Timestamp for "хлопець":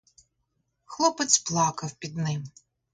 0.85-1.39